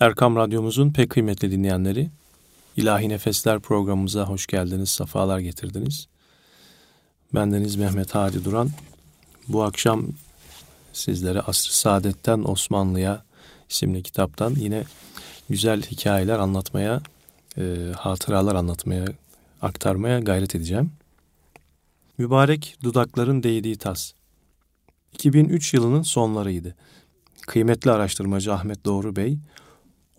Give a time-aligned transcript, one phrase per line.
[0.00, 2.10] Erkam Radyomuzun pek kıymetli dinleyenleri,
[2.76, 6.08] İlahi Nefesler programımıza hoş geldiniz, safalar getirdiniz.
[7.34, 8.70] Bendeniz Mehmet Hadi Duran.
[9.48, 10.06] Bu akşam
[10.92, 13.24] sizlere Asr-ı Saadet'ten Osmanlı'ya
[13.68, 14.84] isimli kitaptan yine
[15.48, 17.02] güzel hikayeler anlatmaya,
[17.58, 17.62] e,
[17.96, 19.04] hatıralar anlatmaya,
[19.62, 20.92] aktarmaya gayret edeceğim.
[22.18, 24.12] Mübarek dudakların değdiği tas.
[25.12, 26.74] 2003 yılının sonlarıydı.
[27.40, 29.38] Kıymetli araştırmacı Ahmet Doğru Bey,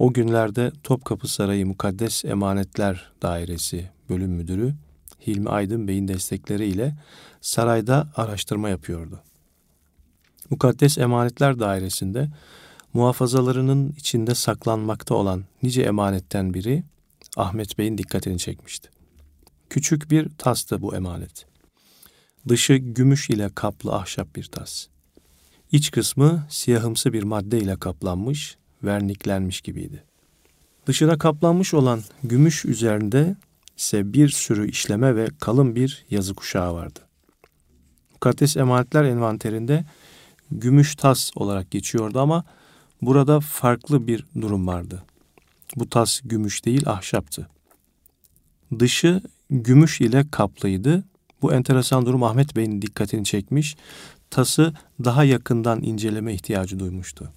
[0.01, 4.75] o günlerde Topkapı Sarayı Mukaddes Emanetler Dairesi bölüm müdürü
[5.27, 6.95] Hilmi Aydın Bey'in destekleriyle
[7.41, 9.19] sarayda araştırma yapıyordu.
[10.49, 12.29] Mukaddes Emanetler Dairesi'nde
[12.93, 16.83] muhafazalarının içinde saklanmakta olan nice emanetten biri
[17.37, 18.89] Ahmet Bey'in dikkatini çekmişti.
[19.69, 21.45] Küçük bir tastı bu emanet.
[22.47, 24.87] Dışı gümüş ile kaplı ahşap bir tas.
[25.71, 30.03] İç kısmı siyahımsı bir madde ile kaplanmış, verniklenmiş gibiydi.
[30.85, 33.35] Dışına kaplanmış olan gümüş üzerinde
[33.77, 36.99] ise bir sürü işleme ve kalın bir yazı kuşağı vardı.
[38.13, 39.85] Mukaddes emanetler envanterinde
[40.51, 42.43] gümüş tas olarak geçiyordu ama
[43.01, 45.03] burada farklı bir durum vardı.
[45.75, 47.47] Bu tas gümüş değil ahşaptı.
[48.79, 51.03] Dışı gümüş ile kaplıydı.
[51.41, 53.77] Bu enteresan durum Ahmet Bey'in dikkatini çekmiş.
[54.29, 57.31] Tası daha yakından inceleme ihtiyacı duymuştu.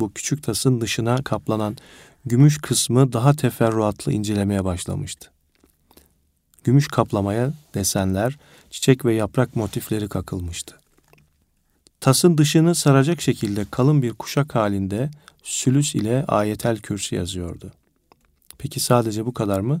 [0.00, 1.76] Bu küçük tasın dışına kaplanan
[2.26, 5.30] gümüş kısmı daha teferruatlı incelemeye başlamıştı.
[6.64, 8.38] Gümüş kaplamaya desenler,
[8.70, 10.78] çiçek ve yaprak motifleri kakılmıştı.
[12.00, 15.10] Tasın dışını saracak şekilde kalın bir kuşak halinde
[15.42, 17.72] sülüs ile ayetel kürsü yazıyordu.
[18.58, 19.80] Peki sadece bu kadar mı?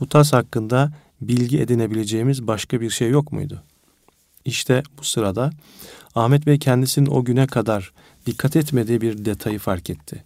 [0.00, 3.62] Bu tas hakkında bilgi edinebileceğimiz başka bir şey yok muydu?
[4.44, 5.50] İşte bu sırada
[6.14, 7.92] Ahmet Bey kendisinin o güne kadar
[8.30, 10.24] dikkat etmediği bir detayı fark etti.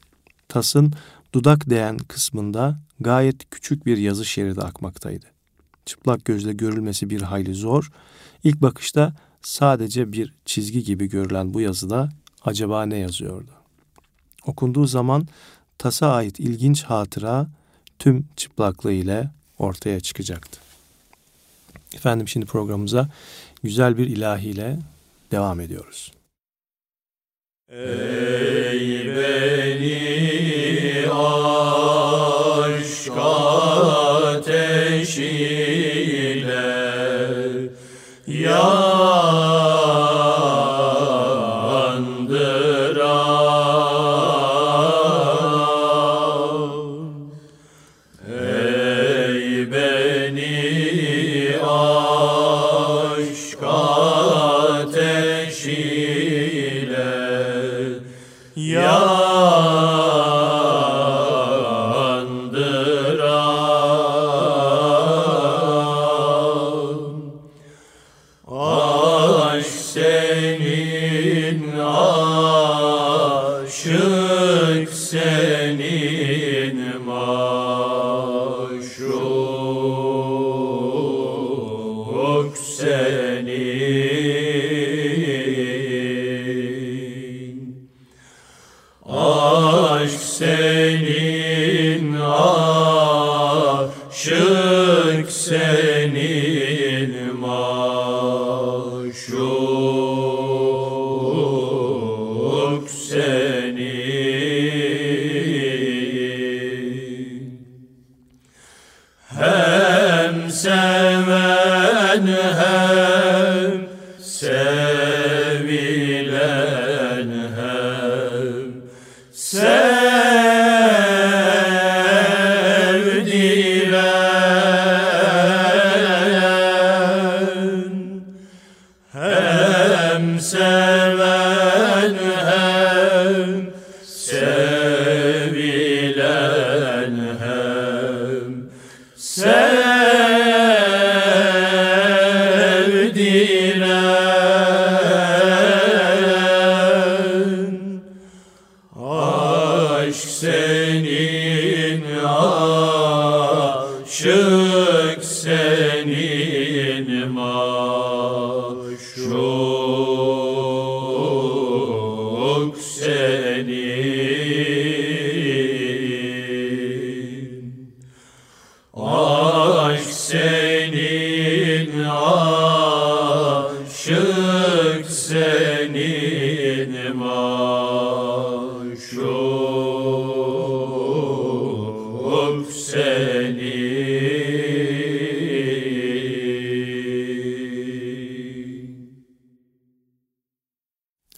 [0.49, 0.93] Tasın
[1.33, 5.27] dudak değen kısmında gayet küçük bir yazı şeridi akmaktaydı.
[5.87, 7.93] Çıplak gözle görülmesi bir hayli zor.
[8.45, 12.09] İlk bakışta sadece bir çizgi gibi görülen bu yazıda
[12.45, 13.51] acaba ne yazıyordu?
[14.47, 15.29] Okunduğu zaman
[15.79, 17.49] tasa ait ilginç hatıra
[17.99, 20.61] tüm çıplaklığı ile ortaya çıkacaktı.
[21.95, 23.09] Efendim şimdi programımıza
[23.63, 24.79] güzel bir ilahiyle
[25.31, 26.13] devam ediyoruz.
[27.75, 29.99] Ey beni
[31.11, 31.94] aşk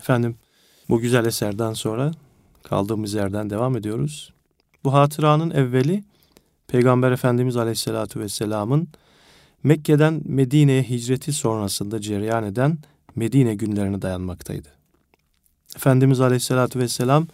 [0.06, 0.36] Efendim
[0.88, 2.12] bu güzel eserden sonra
[2.62, 4.32] kaldığımız yerden devam ediyoruz.
[4.84, 6.04] Bu hatıranın evveli
[6.68, 8.88] Peygamber Efendimiz Aleyhisselatü Vesselam'ın
[9.62, 12.78] Mekke'den Medine'ye hicreti sonrasında cereyan eden
[13.16, 14.68] Medine günlerine dayanmaktaydı.
[15.76, 17.26] Efendimiz Aleyhisselatü Vesselam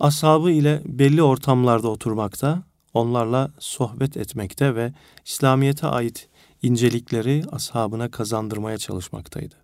[0.00, 2.62] ashabı ile belli ortamlarda oturmakta,
[2.94, 4.92] onlarla sohbet etmekte ve
[5.24, 6.28] İslamiyet'e ait
[6.62, 9.59] incelikleri ashabına kazandırmaya çalışmaktaydı.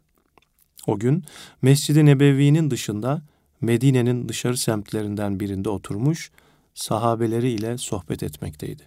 [0.87, 1.25] O gün
[1.63, 3.23] Mescid-i Nebevi'nin dışında
[3.61, 6.31] Medine'nin dışarı semtlerinden birinde oturmuş,
[6.75, 8.83] sahabeleri ile sohbet etmekteydi.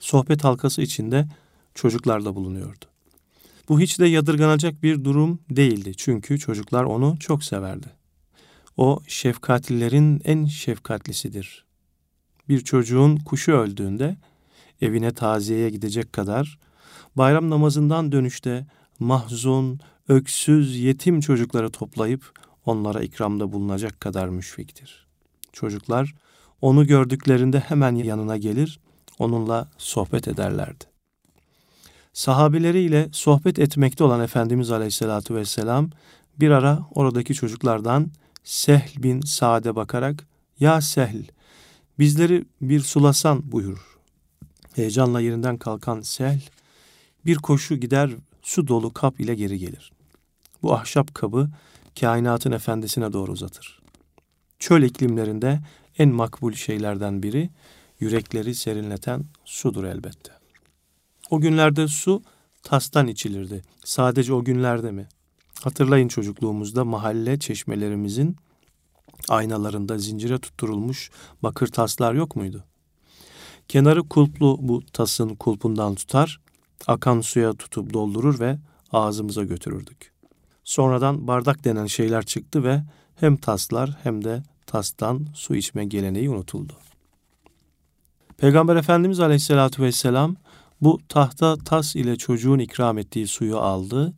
[0.00, 1.26] Sohbet halkası içinde
[1.74, 2.84] çocuklar da bulunuyordu.
[3.68, 7.86] Bu hiç de yadırganacak bir durum değildi çünkü çocuklar onu çok severdi.
[8.76, 11.64] O şefkatlilerin en şefkatlisidir.
[12.48, 14.16] Bir çocuğun kuşu öldüğünde
[14.80, 16.58] evine taziyeye gidecek kadar,
[17.16, 18.66] bayram namazından dönüşte
[18.98, 22.32] mahzun, öksüz, yetim çocukları toplayıp
[22.66, 25.06] onlara ikramda bulunacak kadar müşfiktir.
[25.52, 26.14] Çocuklar
[26.60, 28.80] onu gördüklerinde hemen yanına gelir,
[29.18, 30.84] onunla sohbet ederlerdi.
[32.12, 35.90] Sahabileriyle sohbet etmekte olan Efendimiz Aleyhisselatü Vesselam
[36.40, 38.10] bir ara oradaki çocuklardan
[38.44, 40.26] Sehl bin Sa'd'e bakarak
[40.60, 41.22] ''Ya Sehl,
[41.98, 43.98] bizleri bir sulasan.'' buyurur.
[44.74, 46.40] Heyecanla yerinden kalkan Sehl
[47.26, 48.10] bir koşu gider
[48.42, 49.92] su dolu kap ile geri gelir.
[50.62, 51.48] Bu ahşap kabı
[52.00, 53.80] kainatın efendisine doğru uzatır.
[54.58, 55.60] Çöl iklimlerinde
[55.98, 57.50] en makbul şeylerden biri
[58.00, 60.32] yürekleri serinleten sudur elbette.
[61.30, 62.22] O günlerde su
[62.62, 63.62] tastan içilirdi.
[63.84, 65.08] Sadece o günlerde mi?
[65.64, 68.36] Hatırlayın çocukluğumuzda mahalle çeşmelerimizin
[69.28, 71.10] aynalarında zincire tutturulmuş
[71.42, 72.64] bakır taslar yok muydu?
[73.68, 76.40] Kenarı kulplu bu tasın kulpundan tutar,
[76.86, 78.58] akan suya tutup doldurur ve
[78.92, 80.17] ağzımıza götürürdük.
[80.68, 82.82] Sonradan bardak denen şeyler çıktı ve
[83.14, 86.72] hem taslar hem de tastan su içme geleneği unutuldu.
[88.36, 90.36] Peygamber Efendimiz Aleyhisselatü Vesselam
[90.80, 94.12] bu tahta tas ile çocuğun ikram ettiği suyu aldı,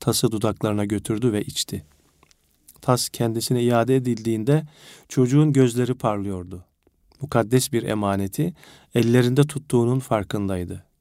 [0.00, 1.84] tası dudaklarına götürdü ve içti.
[2.80, 4.66] Tas kendisine iade edildiğinde
[5.08, 6.64] çocuğun gözleri parlıyordu.
[7.20, 8.54] Mukaddes bir emaneti
[8.94, 10.91] ellerinde tuttuğunun farkındaydı.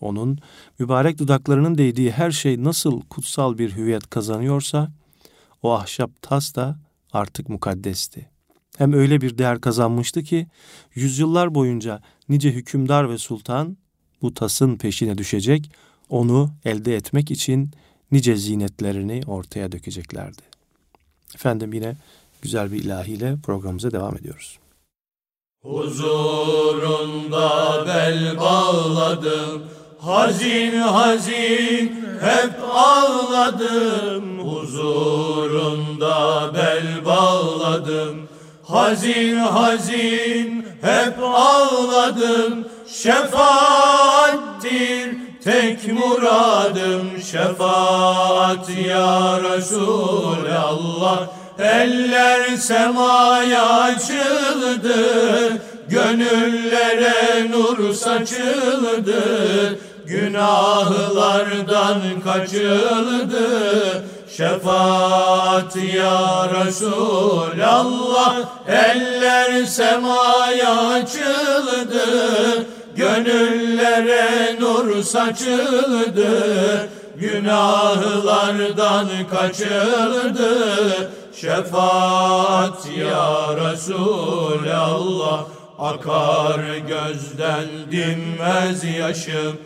[0.00, 0.38] Onun
[0.78, 4.90] mübarek dudaklarının değdiği her şey nasıl kutsal bir hüviyet kazanıyorsa,
[5.62, 6.78] o ahşap tas da
[7.12, 8.28] artık mukaddesti.
[8.78, 10.46] Hem öyle bir değer kazanmıştı ki,
[10.94, 13.76] yüzyıllar boyunca nice hükümdar ve sultan
[14.22, 15.70] bu tasın peşine düşecek,
[16.08, 17.70] onu elde etmek için
[18.12, 20.42] nice zinetlerini ortaya dökeceklerdi.
[21.34, 21.96] Efendim yine
[22.42, 24.58] güzel bir ilahiyle programımıza devam ediyoruz.
[25.62, 27.48] Huzurunda
[27.86, 29.62] bel bağladım,
[30.02, 34.48] hazin hazin hep ağladım.
[34.48, 38.28] Huzurunda bel bağladım,
[38.62, 42.64] hazin hazin hep ağladım.
[42.88, 44.70] Şefaattir
[45.44, 47.22] tek muradım.
[47.30, 51.20] Şefaat ya Resulallah.
[51.58, 54.96] Eller semaya açıldı.
[55.88, 59.22] Gönüllere nur saçıldı
[60.10, 63.44] Günahlardan kaçıldı.
[64.36, 68.36] Şefaat ya Resulallah.
[68.68, 72.06] Eller semaya açıldı.
[72.96, 76.30] Gönüllere nur saçıldı.
[77.16, 80.52] Günahlardan kaçıldı.
[81.36, 85.44] Şefaat ya Resulallah.
[85.78, 89.56] Akar gözden dinmez yaşım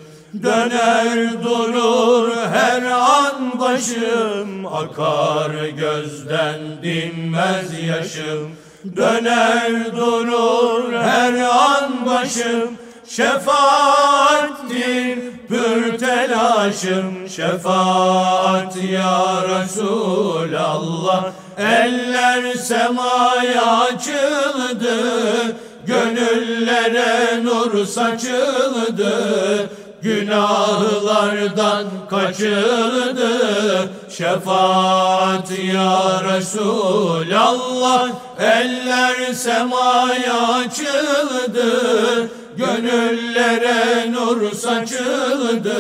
[0.43, 8.51] Döner durur her an başım Akar gözden dinmez yaşım.
[8.97, 13.49] Döner durur her an başım Şefaattir
[15.49, 17.29] pür telaşım.
[17.29, 21.25] Şefaat ya Resulallah
[21.59, 24.97] Eller semaya açıldı
[25.87, 29.15] Gönüllere nur saçıldı
[30.05, 33.31] Günahlardan kaçıldı
[34.11, 38.09] Şefaat ya Resulallah.
[38.39, 41.71] Eller semaya açıldı.
[42.57, 45.75] Gönüllere nur saçıldı.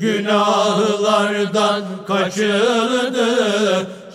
[0.00, 3.26] Günahlardan kaçıldı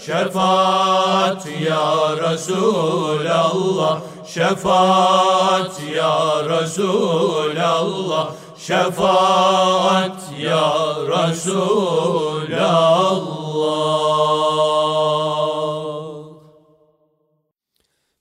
[0.05, 1.94] Şefaat ya
[2.32, 4.00] Resulallah.
[4.34, 8.27] Şefaat ya Resulallah
[8.68, 10.74] Şefaat ya
[11.08, 11.96] Resulallah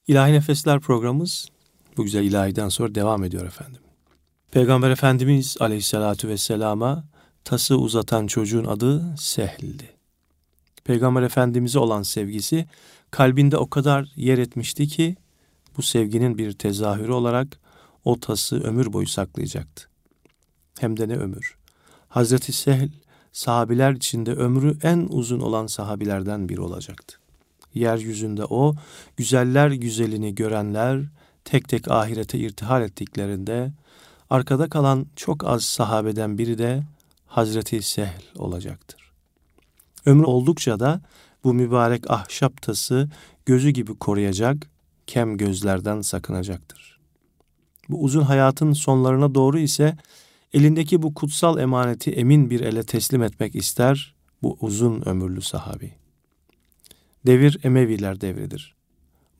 [0.06, 1.48] İlahi Nefesler programımız
[1.96, 3.80] bu güzel ilahiden sonra devam ediyor efendim.
[4.50, 7.04] Peygamber Efendimiz aleyhissalatu vesselama
[7.44, 9.90] tası uzatan çocuğun adı Sehl'di.
[10.84, 12.66] Peygamber Efendimiz'e olan sevgisi
[13.10, 15.16] kalbinde o kadar yer etmişti ki
[15.76, 17.60] bu sevginin bir tezahürü olarak
[18.04, 19.93] o tası ömür boyu saklayacaktı.
[20.80, 21.56] Hem de ne ömür.
[22.08, 22.88] Hazreti Sehl
[23.32, 27.16] sahabiler içinde ömrü en uzun olan sahabilerden biri olacaktı.
[27.74, 28.74] Yeryüzünde o
[29.16, 31.00] güzeller güzelini görenler
[31.44, 33.72] tek tek ahirete irtihal ettiklerinde
[34.30, 36.82] arkada kalan çok az sahabeden biri de
[37.26, 39.12] Hazreti Sehl olacaktır.
[40.06, 41.00] Ömrü oldukça da
[41.44, 43.10] bu mübarek ahşap tası
[43.46, 44.70] gözü gibi koruyacak,
[45.06, 47.00] kem gözlerden sakınacaktır.
[47.88, 49.96] Bu uzun hayatın sonlarına doğru ise
[50.54, 55.92] elindeki bu kutsal emaneti emin bir ele teslim etmek ister bu uzun ömürlü sahabi.
[57.26, 58.74] Devir Emeviler devridir.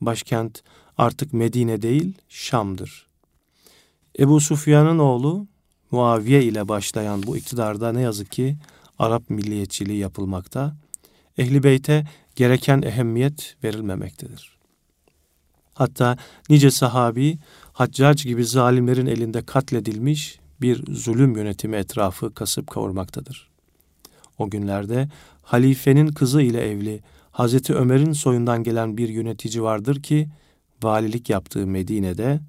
[0.01, 0.63] Başkent
[0.97, 3.07] artık Medine değil Şam'dır.
[4.19, 5.47] Ebu Sufyan'ın oğlu
[5.91, 8.57] Muaviye ile başlayan bu iktidarda ne yazık ki
[8.99, 10.75] Arap milliyetçiliği yapılmakta,
[11.37, 12.05] Ehli Beyt'e
[12.35, 14.57] gereken ehemmiyet verilmemektedir.
[15.73, 16.17] Hatta
[16.49, 17.37] nice sahabi
[17.73, 23.49] Haccac gibi zalimlerin elinde katledilmiş bir zulüm yönetimi etrafı kasıp kavurmaktadır.
[24.37, 25.09] O günlerde
[25.43, 30.29] halifenin kızı ile evli Hazreti Ömer'in soyundan gelen bir yönetici vardır ki
[30.83, 32.39] valilik yaptığı Medine'de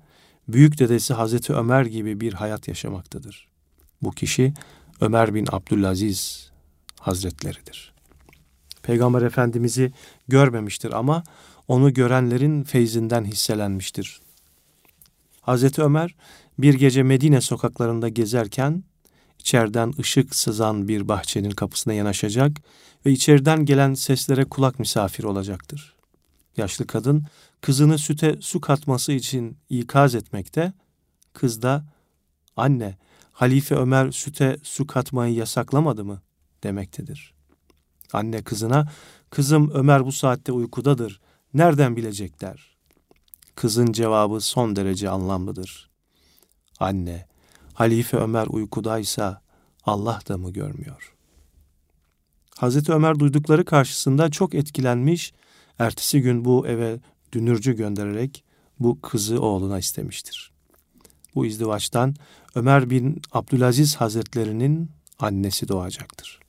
[0.49, 3.49] büyük dedesi Hazreti Ömer gibi bir hayat yaşamaktadır.
[4.03, 4.55] Bu kişi
[5.01, 6.51] Ömer bin Abdülaziz
[7.01, 7.93] Hazretleridir.
[8.83, 9.93] Peygamber Efendimiz'i
[10.29, 11.25] görmemiştir ama
[11.69, 14.21] onu görenlerin feyzinden hisselenmiştir.
[15.41, 16.15] Hazreti Ömer
[16.59, 18.85] bir gece Medine sokaklarında gezerken
[19.39, 22.53] içeriden ışık sızan bir bahçenin kapısına yanaşacak
[23.07, 25.97] ve içeriden gelen seslere kulak misafir olacaktır.
[26.57, 27.25] Yaşlı kadın
[27.61, 30.73] kızını süte su katması için ikaz etmekte,
[31.33, 31.85] kız da
[32.57, 32.97] anne
[33.33, 36.23] Halife Ömer süte su katmayı yasaklamadı mı
[36.63, 37.35] demektedir.
[38.13, 38.93] Anne kızına
[39.31, 41.21] kızım Ömer bu saatte uykudadır
[41.55, 42.77] nereden bilecekler?
[43.55, 45.91] Kızın cevabı son derece anlamlıdır.
[46.81, 47.27] Anne,
[47.75, 49.41] Halife Ömer uykudaysa
[49.85, 51.15] Allah da mı görmüyor?
[52.57, 55.33] Hazreti Ömer duydukları karşısında çok etkilenmiş,
[55.79, 56.99] ertesi gün bu eve
[57.33, 58.45] dünürcü göndererek
[58.81, 60.53] bu kızı oğluna istemiştir.
[61.35, 62.15] Bu izdivaçtan
[62.55, 66.41] Ömer bin Abdülaziz Hazretlerinin annesi doğacaktır.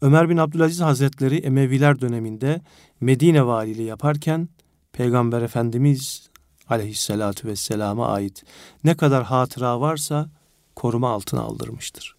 [0.00, 2.60] Ömer bin Abdülaziz Hazretleri Emeviler döneminde
[3.00, 4.48] Medine valiliği yaparken
[4.92, 6.28] Peygamber Efendimiz
[6.68, 8.44] aleyhissalatu vesselama ait
[8.84, 10.28] ne kadar hatıra varsa
[10.76, 12.16] koruma altına aldırmıştır.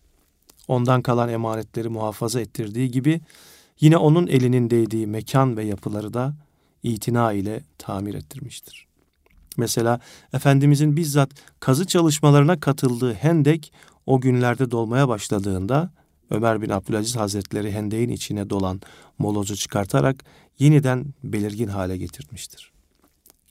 [0.68, 3.22] Ondan kalan emanetleri muhafaza ettirdiği gibi
[3.80, 6.36] yine onun elinin değdiği mekan ve yapıları da
[6.84, 8.88] itina ile tamir ettirmiştir.
[9.58, 10.00] Mesela
[10.34, 13.74] Efendimizin bizzat kazı çalışmalarına katıldığı hendek
[14.06, 15.92] o günlerde dolmaya başladığında
[16.30, 18.82] Ömer bin Abdülaziz Hazretleri hendeğin içine dolan
[19.18, 20.26] molozu çıkartarak
[20.60, 22.77] yeniden belirgin hale getirmiştir.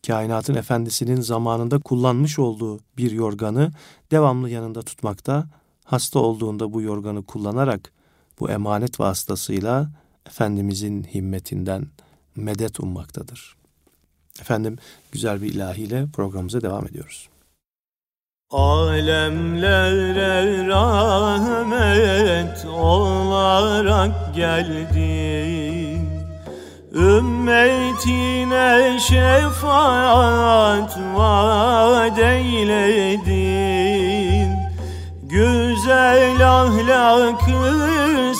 [0.06, 3.72] Kainatın efendisinin zamanında kullanmış olduğu bir yorganı
[4.10, 5.46] devamlı yanında tutmakta,
[5.84, 7.92] hasta olduğunda bu yorganı kullanarak
[8.40, 9.90] bu emanet vasıtasıyla
[10.26, 11.86] Efendimizin himmetinden
[12.36, 13.56] medet ummaktadır.
[14.40, 14.78] Efendim
[15.12, 17.28] güzel bir ilahiyle programımıza devam ediyoruz.
[18.50, 20.06] Alemlere
[20.66, 25.45] rahmet olarak geldin
[26.96, 33.76] Ümmetine şefaat vaat eyledin.
[35.22, 37.86] Güzel ahlakı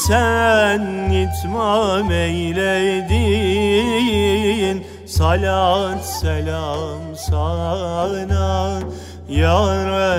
[0.09, 3.27] sen itmam eyledin.
[5.07, 8.81] Salat selam sana
[9.29, 9.67] ya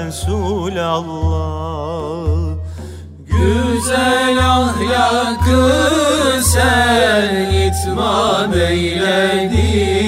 [0.06, 1.58] Resulallah
[3.38, 5.72] Güzel ahlakı
[6.44, 10.08] sen itmam eyledin.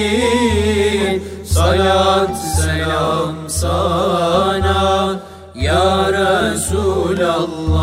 [1.44, 5.20] Salat selam sana
[5.54, 7.80] ya Resulallah.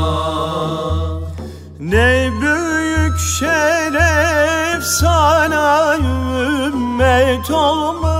[1.79, 8.16] Ne büyük şeref sana ümmet olmak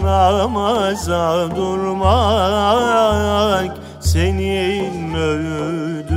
[0.03, 6.09] namaza durmak Senin öğüdündür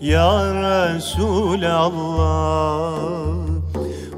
[0.00, 1.94] ya Resulallah.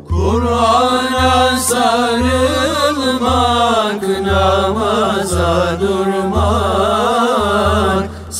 [0.08, 3.22] Kur'an'a sarılmak,
[4.26, 7.35] namaza durmak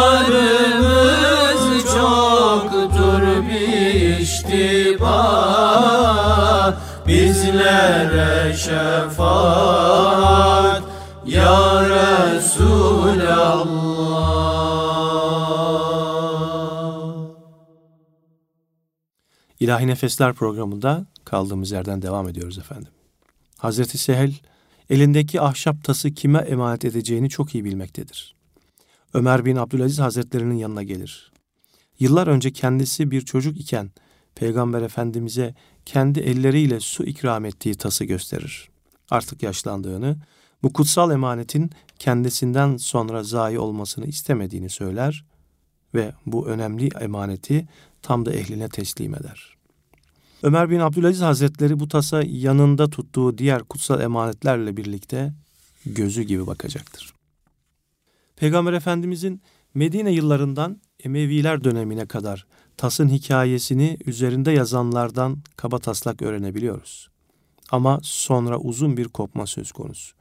[1.94, 5.16] çoktur biştiba
[7.08, 10.06] Bizlere şefaat.
[11.26, 12.86] Ya Resulallah.
[19.60, 22.92] İlahi Nefesler programında kaldığımız yerden devam ediyoruz efendim.
[23.58, 24.34] Hazreti Sehel
[24.90, 28.36] elindeki ahşap tası kime emanet edeceğini çok iyi bilmektedir.
[29.14, 31.32] Ömer bin Abdülaziz Hazretlerinin yanına gelir.
[32.00, 33.92] Yıllar önce kendisi bir çocuk iken
[34.36, 38.70] Peygamber Efendimiz'e kendi elleriyle su ikram ettiği tası gösterir.
[39.10, 40.18] Artık yaşlandığını,
[40.64, 45.26] bu kutsal emanetin kendisinden sonra zayi olmasını istemediğini söyler
[45.94, 47.68] ve bu önemli emaneti
[48.02, 49.55] tam da ehline teslim eder.
[50.44, 55.34] Ömer bin Abdülaziz Hazretleri bu tasa yanında tuttuğu diğer kutsal emanetlerle birlikte
[55.86, 57.14] gözü gibi bakacaktır.
[58.36, 59.42] Peygamber Efendimizin
[59.74, 62.46] Medine yıllarından Emeviler dönemine kadar
[62.78, 67.10] tasın hikayesini üzerinde yazanlardan kaba taslak öğrenebiliyoruz.
[67.72, 70.16] Ama sonra uzun bir kopma söz konusu.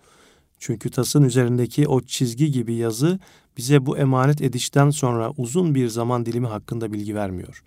[0.58, 3.18] Çünkü tasın üzerindeki o çizgi gibi yazı
[3.56, 7.64] bize bu emanet edişten sonra uzun bir zaman dilimi hakkında bilgi vermiyor.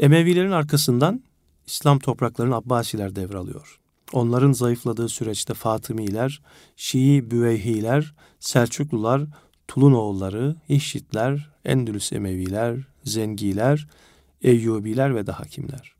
[0.00, 1.22] Emevilerin arkasından
[1.66, 3.80] İslam topraklarını Abbasiler devralıyor.
[4.12, 6.42] Onların zayıfladığı süreçte Fatımiler,
[6.76, 9.22] Şii Büveyhiler, Selçuklular,
[9.68, 13.88] Tulunoğulları, İşitler, Endülüs Emeviler, Zengiler,
[14.42, 15.94] Eyyubiler ve daha kimler.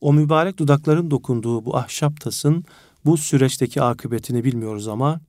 [0.00, 2.64] O mübarek dudakların dokunduğu bu ahşap tasın
[3.04, 5.20] bu süreçteki akıbetini bilmiyoruz ama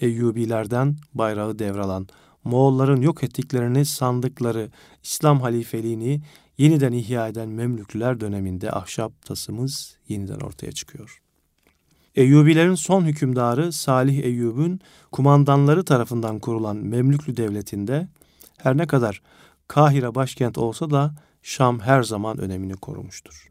[0.00, 2.08] Eyyubilerden bayrağı devralan,
[2.44, 4.70] Moğolların yok ettiklerini sandıkları
[5.02, 6.20] İslam halifeliğini
[6.58, 11.22] yeniden ihya eden Memlüklüler döneminde ahşap tasımız yeniden ortaya çıkıyor.
[12.14, 14.80] Eyyubilerin son hükümdarı Salih Eyyub'un
[15.12, 18.08] kumandanları tarafından kurulan Memlüklü Devleti'nde
[18.56, 19.22] her ne kadar
[19.68, 23.48] Kahire başkent olsa da Şam her zaman önemini korumuştur.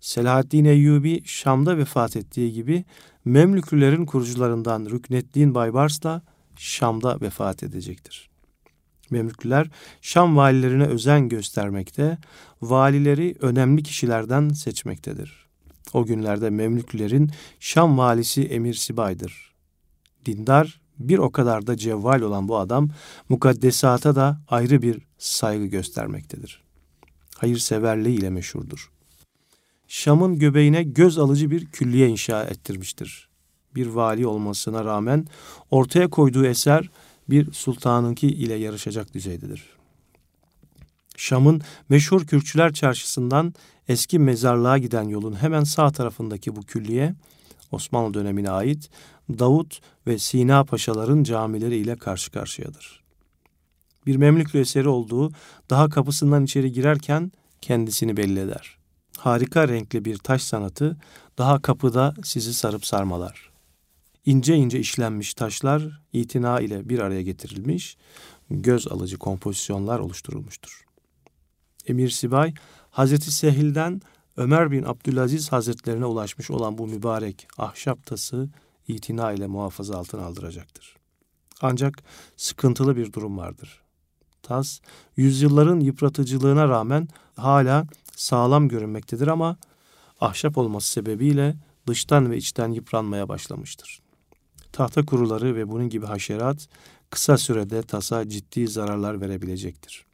[0.00, 2.84] Selahaddin Eyyubi Şam'da vefat ettiği gibi
[3.24, 6.22] Memlüklülerin kurucularından Rükneddin Baybars da
[6.56, 8.30] Şam'da vefat edecektir.
[9.10, 9.70] Memlüklüler
[10.02, 12.18] Şam valilerine özen göstermekte,
[12.62, 15.46] valileri önemli kişilerden seçmektedir.
[15.92, 19.52] O günlerde Memlüklülerin Şam valisi Emir Sibay'dır.
[20.26, 22.90] Dindar, bir o kadar da cevval olan bu adam
[23.28, 26.62] mukaddesata da ayrı bir saygı göstermektedir.
[27.38, 28.90] Hayırseverliği ile meşhurdur.
[29.88, 33.28] Şam'ın göbeğine göz alıcı bir külliye inşa ettirmiştir.
[33.74, 35.26] Bir vali olmasına rağmen
[35.70, 36.90] ortaya koyduğu eser
[37.30, 39.62] bir sultanınki ile yarışacak düzeydedir.
[41.16, 43.54] Şam'ın meşhur Kürkçüler Çarşısı'ndan
[43.88, 47.14] eski mezarlığa giden yolun hemen sağ tarafındaki bu külliye
[47.72, 48.90] Osmanlı dönemine ait
[49.28, 53.04] Davut ve Sina Paşaların camileri ile karşı karşıyadır.
[54.06, 55.32] Bir Memlüklü eseri olduğu
[55.70, 58.78] daha kapısından içeri girerken kendisini belli eder.
[59.18, 60.96] Harika renkli bir taş sanatı
[61.38, 63.53] daha kapıda sizi sarıp sarmalar.
[64.26, 67.96] İnce ince işlenmiş taşlar itina ile bir araya getirilmiş,
[68.50, 70.84] göz alıcı kompozisyonlar oluşturulmuştur.
[71.86, 72.54] Emir Sibay,
[72.90, 74.00] Hazreti Sehil'den
[74.36, 78.48] Ömer bin Abdülaziz Hazretlerine ulaşmış olan bu mübarek ahşap tası
[78.88, 80.96] itina ile muhafaza altına aldıracaktır.
[81.60, 82.02] Ancak
[82.36, 83.82] sıkıntılı bir durum vardır.
[84.42, 84.80] Tas,
[85.16, 89.56] yüzyılların yıpratıcılığına rağmen hala sağlam görünmektedir ama
[90.20, 91.56] ahşap olması sebebiyle
[91.86, 94.03] dıştan ve içten yıpranmaya başlamıştır.
[94.74, 96.68] Tahta kuruları ve bunun gibi haşerat
[97.10, 100.04] kısa sürede tasa ciddi zararlar verebilecektir.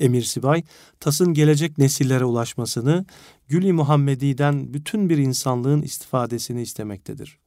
[0.00, 0.62] Emir Sibay,
[1.00, 3.06] TAS'ın gelecek nesillere ulaşmasını,
[3.48, 7.38] Gül-i Muhammedi'den bütün bir insanlığın istifadesini istemektedir.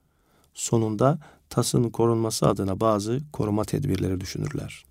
[0.53, 4.85] Sonunda TAS'ın korunması adına bazı koruma tedbirleri düşünürler.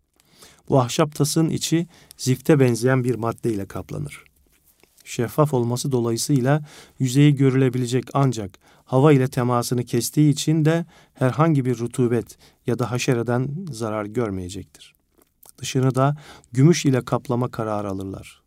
[0.69, 4.25] Bu ahşap tasın içi zifte benzeyen bir madde ile kaplanır.
[5.07, 6.63] Şeffaf olması dolayısıyla
[6.99, 13.49] yüzeyi görülebilecek ancak hava ile temasını kestiği için de herhangi bir rutubet ya da haşereden
[13.71, 14.95] zarar görmeyecektir.
[15.59, 16.17] Dışını da
[16.53, 18.43] gümüş ile kaplama kararı alırlar.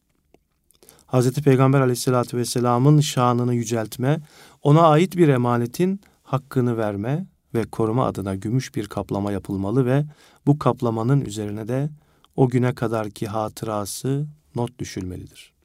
[1.08, 1.34] Hz.
[1.34, 4.22] Peygamber aleyhissalatü vesselamın şanını yüceltme,
[4.62, 10.06] ona ait bir emanetin hakkını verme ve koruma adına gümüş bir kaplama yapılmalı ve
[10.46, 11.90] bu kaplamanın üzerine de
[12.36, 15.59] o güne kadarki hatırası not düşülmelidir.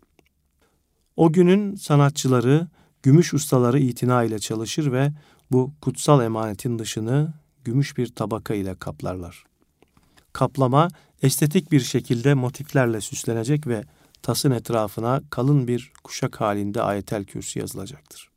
[1.16, 2.68] O günün sanatçıları,
[3.02, 5.12] gümüş ustaları itina ile çalışır ve
[5.50, 9.44] bu kutsal emanetin dışını gümüş bir tabaka ile kaplarlar.
[10.32, 10.88] Kaplama
[11.22, 13.84] estetik bir şekilde motiflerle süslenecek ve
[14.22, 18.30] tasın etrafına kalın bir kuşak halinde ayetel kürsü yazılacaktır.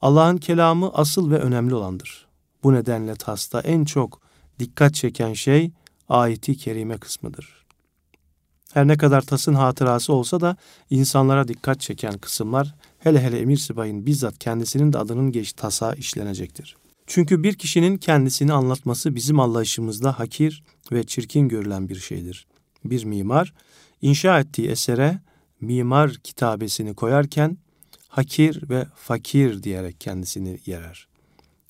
[0.00, 2.26] Allah'ın kelamı asıl ve önemli olandır.
[2.62, 4.20] Bu nedenle tasta en çok
[4.58, 5.72] dikkat çeken şey
[6.08, 7.59] ayeti kerime kısmıdır.
[8.72, 10.56] Her ne kadar tasın hatırası olsa da
[10.90, 16.76] insanlara dikkat çeken kısımlar hele hele Emir Sibay'ın bizzat kendisinin de adının geç tasa işlenecektir.
[17.06, 22.46] Çünkü bir kişinin kendisini anlatması bizim anlayışımızda hakir ve çirkin görülen bir şeydir.
[22.84, 23.54] Bir mimar
[24.02, 25.20] inşa ettiği esere
[25.60, 27.58] mimar kitabesini koyarken
[28.08, 31.08] hakir ve fakir diyerek kendisini yerer.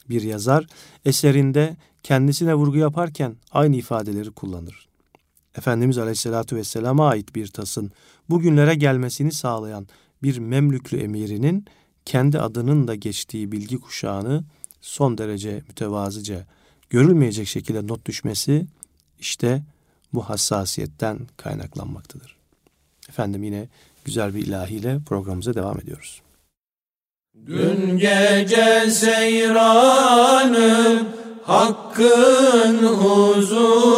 [0.08, 0.66] Bir yazar
[1.04, 4.89] eserinde kendisine vurgu yaparken aynı ifadeleri kullanır.
[5.58, 7.90] Efendimiz Aleyhisselatü Vesselam'a ait bir tasın
[8.30, 9.86] bugünlere gelmesini sağlayan
[10.22, 11.64] bir Memlüklü emirinin
[12.04, 14.44] kendi adının da geçtiği bilgi kuşağını
[14.80, 16.46] son derece mütevazıca
[16.90, 18.66] görülmeyecek şekilde not düşmesi
[19.20, 19.62] işte
[20.14, 22.36] bu hassasiyetten kaynaklanmaktadır.
[23.08, 23.68] Efendim yine
[24.04, 26.22] güzel bir ilahiyle programımıza devam ediyoruz.
[27.46, 30.40] Dün gece seyranım
[31.50, 33.90] Hakkın huzuru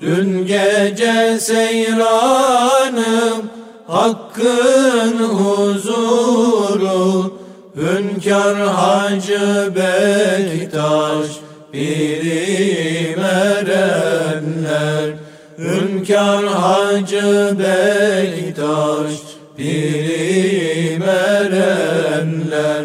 [0.00, 3.50] Dün gece seyranım
[3.86, 7.34] Hakkın huzuru.
[7.76, 11.26] Hünkar Hacı Bektaş
[11.72, 15.12] Piri erenler.
[15.58, 19.12] Hünkar Hacı Bektaş
[19.56, 22.84] Piri erenler.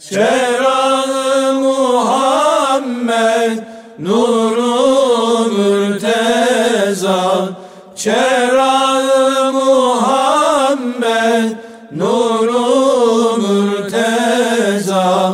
[0.00, 3.58] Çerağı Muhammed
[3.98, 4.51] Nuru
[8.02, 11.02] Çerağı Muhammed
[11.96, 15.32] Nuru Mürteza.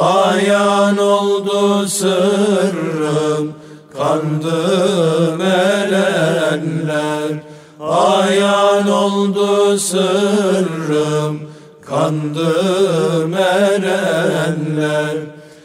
[0.00, 3.54] Ayan oldu sırrım
[3.96, 7.32] Kandım erenler
[7.80, 11.40] Ayan oldu sırrım
[11.86, 15.16] Kandım erenler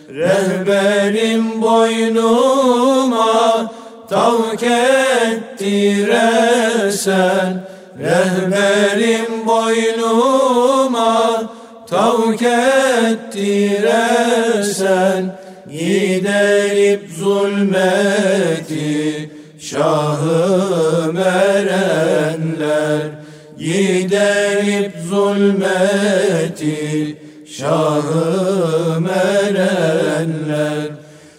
[0.10, 3.55] Rehberim boynuma
[4.16, 4.64] Tavk
[5.28, 6.32] ettiresen
[8.00, 11.14] Rehberim boynuma.
[11.90, 12.42] Tavk
[13.12, 13.62] ettiresen
[15.72, 18.96] Giderip zulmeti
[19.60, 23.02] Şahım erenler.
[23.58, 26.82] Giderip zulmeti
[27.58, 30.88] Şahım erenler.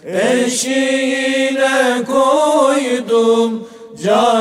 [0.05, 1.06] Eşiğine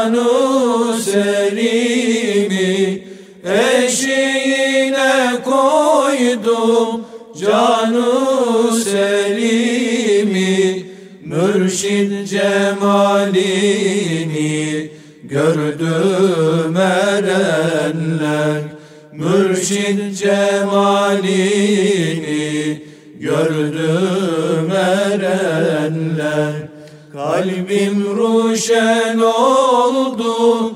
[0.07, 3.03] Canu serimi
[3.45, 7.05] Eşiğine koydum.
[7.41, 10.85] Canu selimi
[11.25, 12.91] Mürşid cemalini
[15.25, 18.63] Gördüm erenler.
[19.13, 21.57] Mürşid cemalini
[23.21, 26.66] Gördüm erenler
[27.37, 30.73] Kalbim ruşen oldu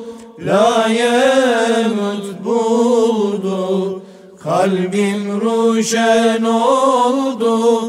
[0.46, 4.02] Layemut buldu.
[4.42, 7.82] Kalbim ruşen oldu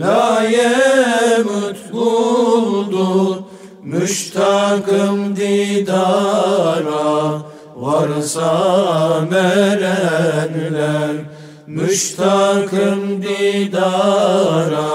[0.00, 3.44] Layemut buldu.
[3.82, 6.22] Müştakım didara
[7.76, 9.96] Varsa mere
[11.66, 14.90] Müştakım didara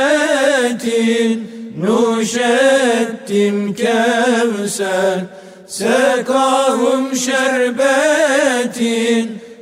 [1.79, 5.19] nuş ettim kevser.
[5.67, 7.71] Sekahum şerbetin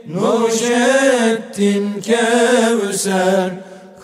[0.07, 3.49] nuş ettim kevser.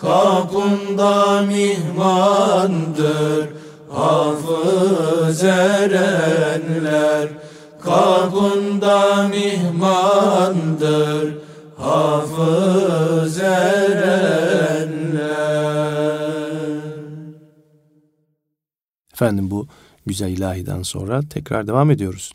[0.00, 3.48] Kapında mihmandır
[3.90, 7.28] hafız erenler
[7.84, 10.72] Kapında mihmandır
[11.76, 14.82] hafız erenler
[19.12, 19.66] Efendim bu
[20.06, 22.32] güzel ilahiden sonra tekrar devam ediyoruz.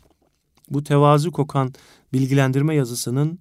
[0.70, 1.72] Bu tevazu kokan
[2.12, 3.38] bilgilendirme yazısının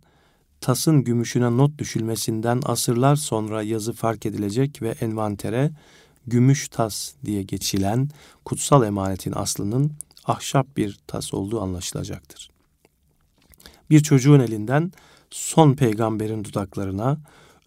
[0.61, 5.71] tasın gümüşüne not düşülmesinden asırlar sonra yazı fark edilecek ve envantere
[6.27, 8.09] gümüş tas diye geçilen
[8.45, 9.91] kutsal emanetin aslının
[10.27, 12.49] ahşap bir tas olduğu anlaşılacaktır.
[13.89, 14.91] Bir çocuğun elinden
[15.29, 17.17] son peygamberin dudaklarına,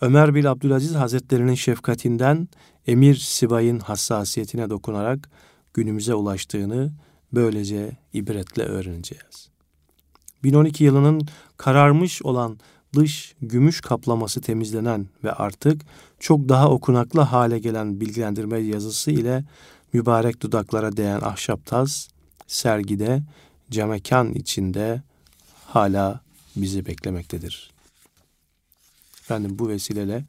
[0.00, 2.48] Ömer bin Abdülaziz Hazretlerinin şefkatinden
[2.86, 5.30] Emir Sibay'ın hassasiyetine dokunarak
[5.74, 6.92] günümüze ulaştığını
[7.32, 9.50] böylece ibretle öğreneceğiz.
[10.44, 11.20] 1012 yılının
[11.56, 12.58] kararmış olan
[12.94, 15.82] dış gümüş kaplaması temizlenen ve artık
[16.20, 19.44] çok daha okunaklı hale gelen bilgilendirme yazısı ile
[19.92, 22.08] mübarek dudaklara değen ahşap taz
[22.50, 23.22] sergide
[23.70, 25.02] camekan içinde
[25.66, 26.20] hala
[26.56, 27.70] bizi beklemektedir.
[29.20, 30.24] Efendim bu vesileyle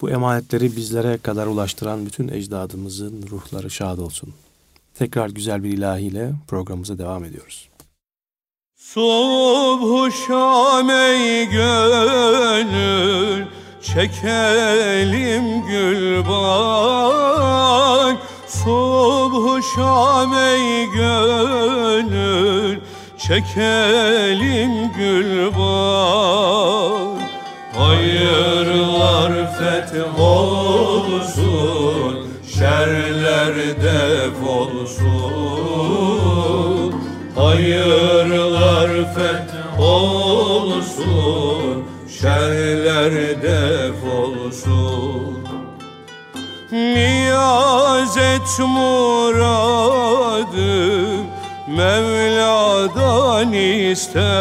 [0.00, 4.34] bu emanetleri bizlere kadar ulaştıran bütün ecdadımızın ruhları şad olsun.
[4.94, 7.68] Tekrar güzel bir ilahiyle programımıza devam ediyoruz.
[8.76, 13.46] Subhu şam ey gönül
[13.84, 18.18] Çekelim gül bak
[18.64, 22.78] Subhu şam ey gönül
[23.18, 27.20] Çekelim gül bak
[27.76, 32.14] Hayırlar feth olsun
[32.58, 35.04] Şerler def olsun.
[37.36, 41.84] Hayırlar feth olsun
[42.20, 45.33] Şerler def olsun
[46.74, 49.84] Niyaz et muradı
[51.68, 54.34] Mevla'dan iste.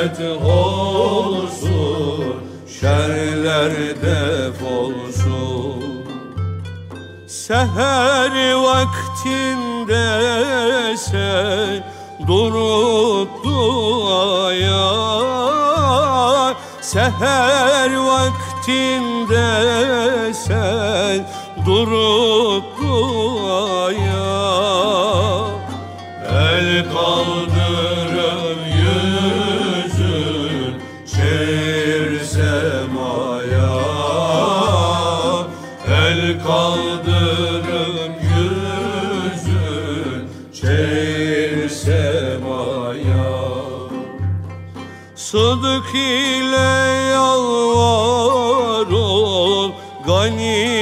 [0.01, 2.35] Feth olsun
[2.81, 5.85] Şerler def olsun.
[7.29, 10.07] Seher vaktinde
[10.97, 11.85] sen
[12.27, 14.91] durup duaya
[16.81, 19.49] Seher vaktinde
[20.35, 21.29] sen
[21.67, 22.70] durup
[45.31, 46.71] Sıdık ile
[47.13, 49.71] yalvar ol
[50.07, 50.80] Gani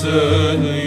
[0.00, 0.79] seni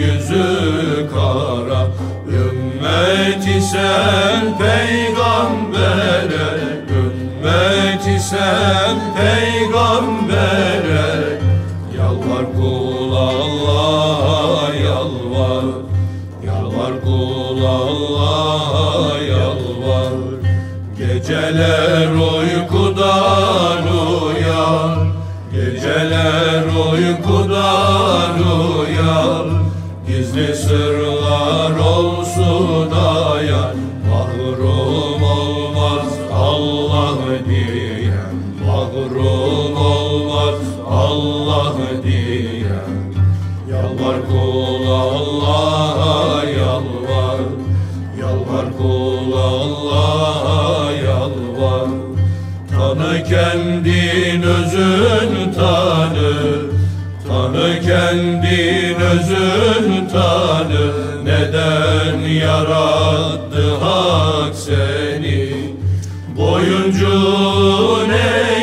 [36.64, 41.74] Allah diyen Mahrum olmaz Allah
[42.04, 42.94] diyen.
[43.72, 47.40] Yalvar kul Allah'a yalvar
[48.20, 51.88] Yalvar kul Allah'a yalvar.
[52.70, 56.32] Tanı kendin özün tanı
[57.28, 60.84] Tanı kendin özün tanı.
[61.24, 64.93] Neden yarattı hak seni
[66.64, 68.53] Boyuncun beni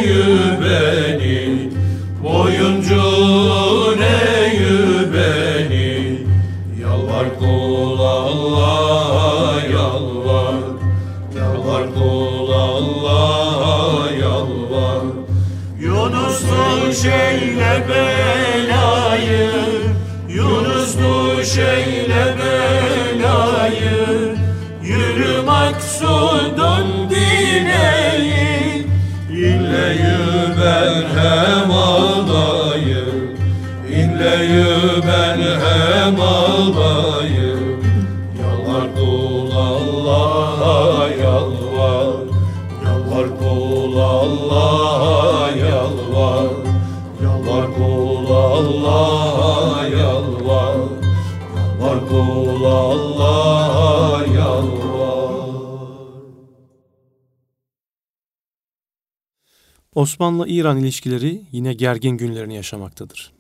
[60.01, 63.31] Osmanlı-İran ilişkileri yine gergin günlerini yaşamaktadır.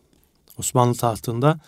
[0.57, 1.59] Osmanlı tahtında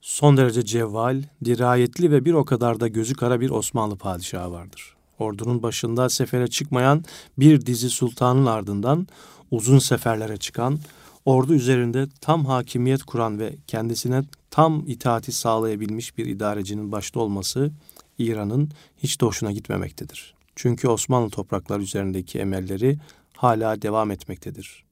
[0.00, 4.96] son derece cevval, dirayetli ve bir o kadar da gözü kara bir Osmanlı padişahı vardır.
[5.18, 7.04] Ordunun başında sefere çıkmayan
[7.38, 9.06] bir dizi sultanın ardından
[9.50, 10.78] uzun seferlere çıkan,
[11.24, 17.70] ordu üzerinde tam hakimiyet kuran ve kendisine tam itaati sağlayabilmiş bir idarecinin başta olması
[18.18, 20.34] İran'ın hiç de hoşuna gitmemektedir.
[20.56, 22.98] Çünkü Osmanlı topraklar üzerindeki emelleri
[23.38, 24.84] hala devam etmektedir.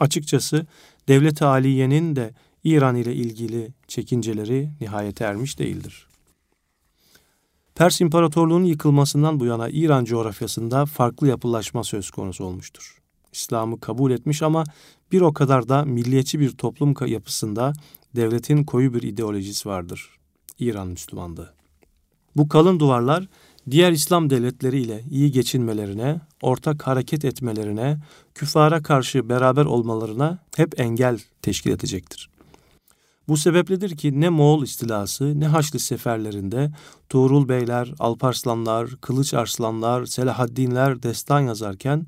[0.00, 0.66] Açıkçası
[1.08, 6.06] Devlet-i Aliye'nin de İran ile ilgili çekinceleri nihayete ermiş değildir.
[7.74, 12.98] Pers İmparatorluğu'nun yıkılmasından bu yana İran coğrafyasında farklı yapılaşma söz konusu olmuştur.
[13.32, 14.64] İslam'ı kabul etmiş ama
[15.12, 17.72] bir o kadar da milliyetçi bir toplum yapısında
[18.16, 20.10] devletin koyu bir ideolojisi vardır.
[20.58, 21.54] İran Müslümanlığı.
[22.36, 23.28] Bu kalın duvarlar
[23.70, 27.98] diğer İslam devletleri ile iyi geçinmelerine, ortak hareket etmelerine,
[28.34, 32.30] küfara karşı beraber olmalarına hep engel teşkil edecektir.
[33.28, 36.70] Bu sebepledir ki ne Moğol istilası ne Haçlı seferlerinde
[37.08, 42.06] Tuğrul Beyler, Alparslanlar, Kılıç Arslanlar, Selahaddinler destan yazarken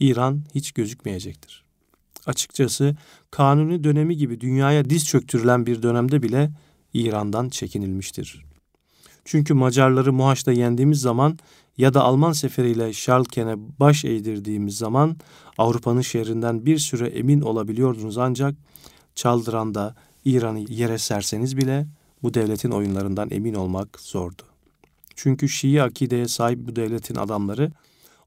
[0.00, 1.64] İran hiç gözükmeyecektir.
[2.26, 2.96] Açıkçası
[3.30, 6.50] Kanuni dönemi gibi dünyaya diz çöktürülen bir dönemde bile
[6.94, 8.51] İran'dan çekinilmiştir.
[9.24, 11.38] Çünkü Macarları Muhaç'ta yendiğimiz zaman
[11.78, 15.16] ya da Alman seferiyle Şarlken'e baş eğdirdiğimiz zaman
[15.58, 18.54] Avrupa'nın şehrinden bir süre emin olabiliyordunuz ancak
[19.14, 21.86] Çaldıran'da İran'ı yere serseniz bile
[22.22, 24.42] bu devletin oyunlarından emin olmak zordu.
[25.16, 27.72] Çünkü Şii akideye sahip bu devletin adamları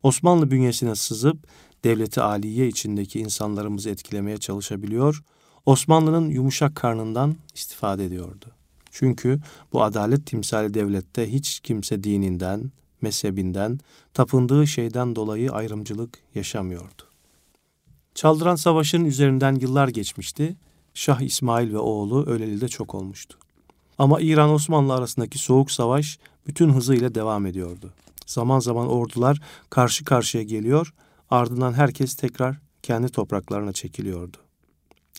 [0.03, 1.37] Osmanlı bünyesine sızıp
[1.83, 5.23] devleti aliye içindeki insanlarımızı etkilemeye çalışabiliyor,
[5.65, 8.45] Osmanlı'nın yumuşak karnından istifade ediyordu.
[8.97, 9.39] Çünkü
[9.73, 12.71] bu adalet timsali devlette hiç kimse dininden,
[13.01, 13.79] mezhebinden,
[14.13, 17.03] tapındığı şeyden dolayı ayrımcılık yaşamıyordu.
[18.15, 20.55] Çaldıran Savaşı'nın üzerinden yıllar geçmişti.
[20.93, 23.37] Şah İsmail ve oğlu öleli de çok olmuştu.
[23.97, 27.93] Ama İran-Osmanlı arasındaki soğuk savaş bütün hızıyla devam ediyordu.
[28.25, 30.93] Zaman zaman ordular karşı karşıya geliyor,
[31.29, 34.37] ardından herkes tekrar kendi topraklarına çekiliyordu.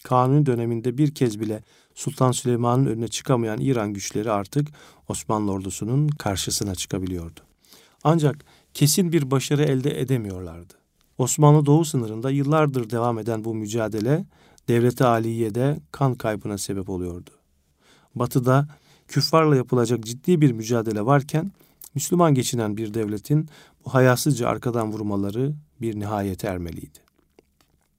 [0.03, 1.62] Kanuni döneminde bir kez bile
[1.97, 4.68] Sultan Süleyman'ın önüne çıkamayan İran güçleri artık
[5.09, 7.40] Osmanlı ordusunun karşısına çıkabiliyordu.
[8.05, 8.44] Ancak
[8.74, 10.74] kesin bir başarı elde edemiyorlardı.
[11.18, 14.24] Osmanlı doğu sınırında yıllardır devam eden bu mücadele
[14.68, 17.30] devlete aliyede kan kaybına sebep oluyordu.
[18.14, 18.68] Batı'da
[19.09, 21.53] küffarla yapılacak ciddi bir mücadele varken
[21.94, 23.49] Müslüman geçinen bir devletin
[23.84, 26.99] bu hayasızca arkadan vurmaları bir nihayete ermeliydi.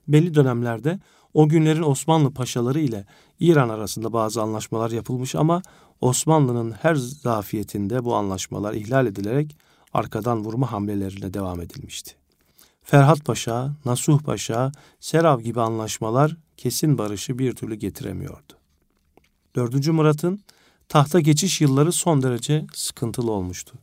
[0.07, 0.99] Belli dönemlerde
[1.33, 3.05] o günlerin Osmanlı paşaları ile
[3.39, 5.61] İran arasında bazı anlaşmalar yapılmış ama
[6.01, 9.57] Osmanlı'nın her zafiyetinde bu anlaşmalar ihlal edilerek
[9.93, 12.15] arkadan vurma hamlelerine devam edilmişti.
[12.83, 18.53] Ferhat Paşa, Nasuh Paşa, Serav gibi anlaşmalar kesin barışı bir türlü getiremiyordu.
[19.55, 19.87] 4.
[19.87, 20.39] Murat'ın
[20.89, 23.77] tahta geçiş yılları son derece sıkıntılı olmuştu.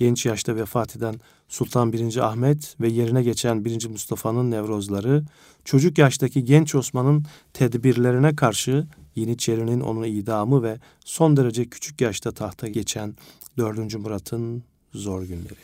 [0.00, 1.14] Genç yaşta vefat eden
[1.48, 2.16] Sultan 1.
[2.16, 3.88] Ahmet ve yerine geçen 1.
[3.88, 5.24] Mustafa'nın nevrozları,
[5.64, 12.68] çocuk yaştaki genç Osman'ın tedbirlerine karşı Yeniçeri'nin onun idamı ve son derece küçük yaşta tahta
[12.68, 13.14] geçen
[13.58, 13.94] 4.
[13.94, 14.62] Murat'ın
[14.94, 15.60] zor günleri.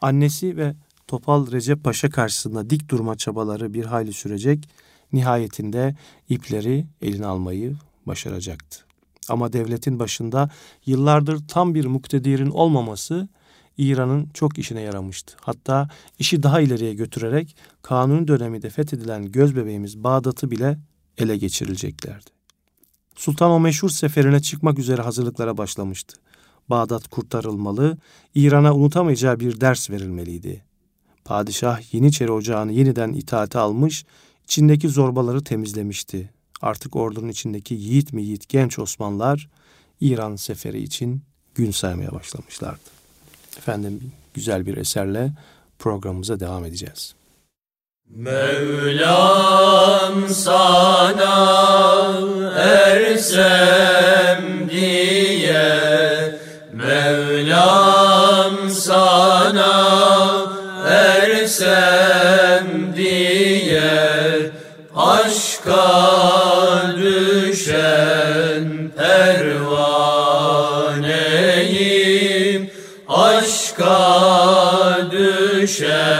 [0.00, 0.74] Annesi ve
[1.06, 4.68] Topal Recep Paşa karşısında dik durma çabaları bir hayli sürecek,
[5.12, 5.96] nihayetinde
[6.28, 7.76] ipleri eline almayı
[8.06, 8.84] başaracaktı.
[9.28, 10.50] Ama devletin başında
[10.86, 13.28] yıllardır tam bir muktedirin olmaması
[13.78, 15.36] İran'ın çok işine yaramıştı.
[15.40, 20.78] Hatta işi daha ileriye götürerek kanuni döneminde fethedilen gözbebeğimiz Bağdat'ı bile
[21.18, 22.30] ele geçirileceklerdi.
[23.16, 26.16] Sultan o meşhur seferine çıkmak üzere hazırlıklara başlamıştı.
[26.70, 27.98] Bağdat kurtarılmalı,
[28.34, 30.64] İran'a unutamayacağı bir ders verilmeliydi.
[31.24, 34.04] Padişah Yeniçeri Ocağı'nı yeniden itaate almış,
[34.44, 36.30] içindeki zorbaları temizlemişti.
[36.60, 39.48] Artık ordunun içindeki yiğit mi yiğit genç Osmanlılar
[40.00, 41.22] İran seferi için
[41.54, 42.97] gün saymaya başlamışlardı.
[43.58, 45.30] Efendim güzel bir eserle
[45.78, 47.14] programımıza devam edeceğiz.
[48.10, 49.08] Mevlam
[50.28, 51.34] sana
[52.56, 54.40] ersem
[54.70, 56.38] diye
[56.72, 60.17] Mevlam sana
[75.68, 76.17] شاء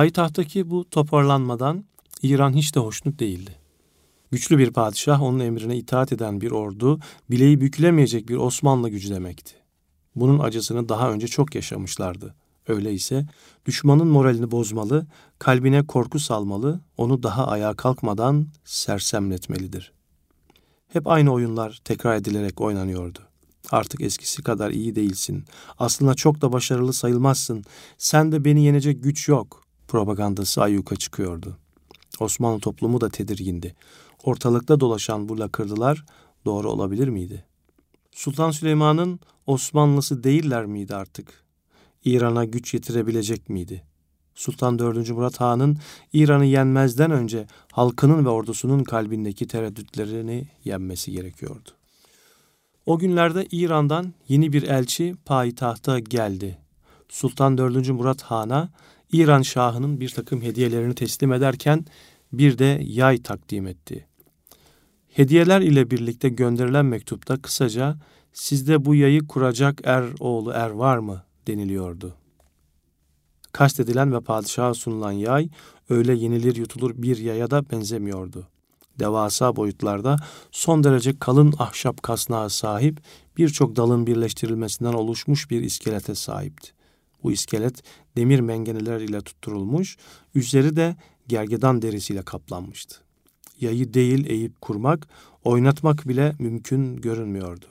[0.00, 1.84] Payitahttaki bu toparlanmadan
[2.22, 3.56] İran hiç de hoşnut değildi.
[4.30, 9.54] Güçlü bir padişah onun emrine itaat eden bir ordu, bileği bükülemeyecek bir Osmanlı gücü demekti.
[10.16, 12.34] Bunun acısını daha önce çok yaşamışlardı.
[12.68, 13.26] Öyleyse
[13.66, 15.06] düşmanın moralini bozmalı,
[15.38, 19.92] kalbine korku salmalı, onu daha ayağa kalkmadan sersemletmelidir.
[20.88, 23.18] Hep aynı oyunlar tekrar edilerek oynanıyordu.
[23.70, 25.44] Artık eskisi kadar iyi değilsin.
[25.78, 27.64] Aslında çok da başarılı sayılmazsın.
[27.98, 29.69] Sen de beni yenecek güç yok.
[29.90, 31.56] Propagandası ayyuka çıkıyordu.
[32.20, 33.74] Osmanlı toplumu da tedirgindi.
[34.24, 36.04] Ortalıkta dolaşan bu lakırdılar
[36.44, 37.44] doğru olabilir miydi?
[38.12, 41.44] Sultan Süleyman'ın Osmanlısı değiller miydi artık?
[42.04, 43.82] İran'a güç yetirebilecek miydi?
[44.34, 45.10] Sultan 4.
[45.10, 45.78] Murat Han'ın
[46.12, 51.70] İran'ı yenmezden önce halkının ve ordusunun kalbindeki tereddütlerini yenmesi gerekiyordu.
[52.86, 56.58] O günlerde İran'dan yeni bir elçi payitahta geldi.
[57.08, 57.88] Sultan 4.
[57.88, 58.70] Murat Han'a
[59.12, 61.84] İran Şahı'nın bir takım hediyelerini teslim ederken
[62.32, 64.06] bir de yay takdim etti.
[65.08, 67.96] Hediyeler ile birlikte gönderilen mektupta kısaca
[68.32, 72.14] sizde bu yayı kuracak er oğlu er var mı deniliyordu.
[73.52, 75.48] Kastedilen ve padişaha sunulan yay
[75.88, 78.48] öyle yenilir yutulur bir yaya da benzemiyordu.
[78.98, 80.16] Devasa boyutlarda
[80.50, 83.00] son derece kalın ahşap kasnağa sahip
[83.36, 86.79] birçok dalın birleştirilmesinden oluşmuş bir iskelete sahipti.
[87.22, 87.82] Bu iskelet
[88.16, 89.96] demir mengeneler ile tutturulmuş,
[90.34, 90.96] üzeri de
[91.28, 92.96] gergedan derisiyle kaplanmıştı.
[93.60, 95.08] Yayı değil eğip kurmak,
[95.44, 97.66] oynatmak bile mümkün görünmüyordu.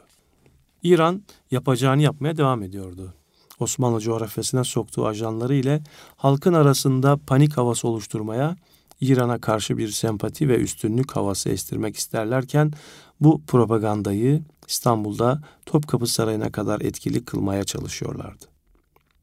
[0.84, 3.14] İran yapacağını yapmaya devam ediyordu.
[3.60, 5.84] Osmanlı coğrafyasına soktuğu ajanları ile
[6.16, 8.56] halkın arasında panik havası oluşturmaya,
[9.02, 12.72] İran'a karşı bir sempati ve üstünlük havası estirmek isterlerken
[13.20, 18.49] bu propagandayı İstanbul'da Topkapı Sarayı'na kadar etkili kılmaya çalışıyorlardı.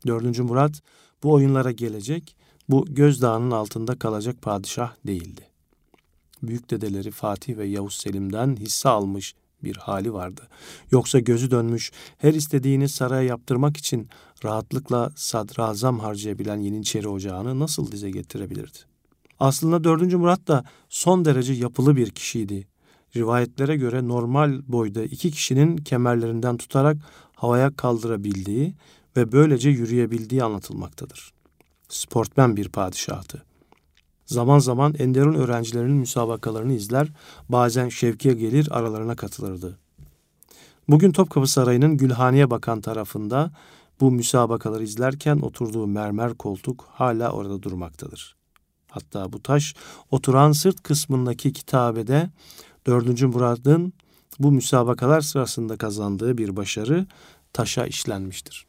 [0.06, 0.38] 4.
[0.38, 0.82] Murat
[1.22, 2.36] bu oyunlara gelecek,
[2.68, 5.42] bu gözdağının altında kalacak padişah değildi.
[6.42, 9.34] Büyük dedeleri Fatih ve Yavuz Selim'den hisse almış
[9.64, 10.48] bir hali vardı.
[10.90, 14.08] Yoksa gözü dönmüş, her istediğini saraya yaptırmak için
[14.44, 18.78] rahatlıkla sadrazam harcayabilen Yeniçeri Ocağı'nı nasıl dize getirebilirdi?
[19.40, 20.12] Aslında 4.
[20.14, 22.66] Murat da son derece yapılı bir kişiydi.
[23.16, 26.96] Rivayetlere göre normal boyda iki kişinin kemerlerinden tutarak
[27.34, 28.74] havaya kaldırabildiği
[29.16, 31.32] ve böylece yürüyebildiği anlatılmaktadır.
[31.88, 33.42] Sportmen bir padişahtı.
[34.26, 37.08] Zaman zaman Enderun öğrencilerinin müsabakalarını izler,
[37.48, 39.78] bazen Şevki'ye gelir aralarına katılırdı.
[40.88, 43.50] Bugün Topkapı Sarayı'nın Gülhane'ye bakan tarafında
[44.00, 48.36] bu müsabakaları izlerken oturduğu mermer koltuk hala orada durmaktadır.
[48.90, 49.74] Hatta bu taş
[50.10, 52.30] oturan sırt kısmındaki kitabede
[52.86, 53.22] 4.
[53.22, 53.92] Murad'ın
[54.38, 57.06] bu müsabakalar sırasında kazandığı bir başarı
[57.52, 58.66] taşa işlenmiştir.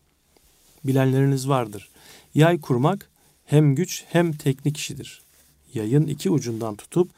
[0.88, 1.90] Bilenleriniz vardır.
[2.34, 3.10] Yay kurmak
[3.46, 5.22] hem güç hem teknik işidir.
[5.74, 7.12] Yayın iki ucundan tutup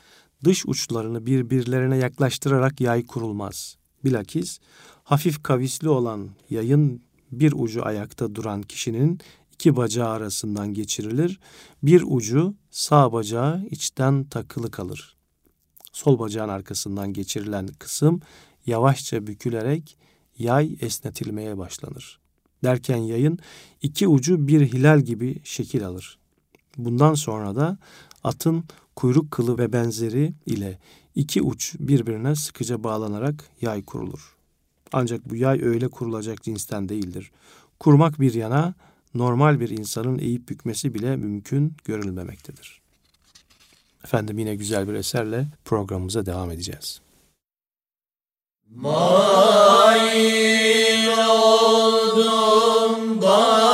[0.44, 3.78] dış uçlarını birbirlerine yaklaştırarak yay kurulmaz.
[4.06, 4.60] Bilakis
[5.04, 7.02] hafif kavisli olan yayın
[7.32, 9.20] bir ucu ayakta duran kişinin
[9.54, 11.40] iki bacağı arasından geçirilir.
[11.84, 15.16] Bir ucu sağ bacağı içten takılı kalır.
[15.94, 18.22] Sol bacağın arkasından geçirilen kısım
[18.66, 19.98] yavaşça bükülerek
[20.38, 22.19] yay esnetilmeye başlanır.
[22.64, 23.40] Derken yayın
[23.82, 26.20] iki ucu bir hilal gibi şekil alır.
[26.78, 27.78] Bundan sonra da
[28.24, 28.64] atın
[28.96, 30.80] kuyruk kılı ve benzeri ile
[31.16, 34.36] iki uç birbirine sıkıca bağlanarak yay kurulur.
[34.94, 37.32] Ancak bu yay öyle kurulacak cinsten değildir.
[37.80, 38.74] Kurmak bir yana
[39.14, 42.82] normal bir insanın eğip bükmesi bile mümkün görülmemektedir.
[44.04, 47.02] Efendim yine güzel bir eserle programımıza devam edeceğiz.
[48.76, 50.00] Mail
[51.30, 52.92] oldum
[53.22, 53.69] bahçesinde